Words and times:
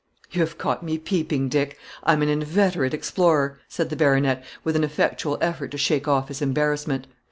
"You 0.31 0.41
have 0.41 0.57
caught 0.57 0.81
me 0.81 0.97
peeping, 0.97 1.47
Dick. 1.47 1.77
I 2.03 2.13
am 2.13 2.23
an 2.23 2.27
inveterate 2.27 2.91
explorer," 2.91 3.59
said 3.67 3.91
the 3.91 3.95
baronet, 3.95 4.43
with 4.63 4.75
an 4.75 4.83
effectual 4.83 5.37
effort 5.41 5.69
to 5.69 5.77
shake 5.77 6.07
off 6.07 6.29
his 6.29 6.41
embarrassment. 6.41 7.05